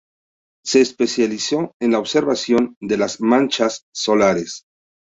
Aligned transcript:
Se 0.65 0.81
especializó 0.81 1.75
en 1.79 1.91
la 1.91 1.99
observación 1.99 2.75
de 2.79 2.97
las 2.97 3.21
manchas 3.21 3.83
solares. 3.93 4.63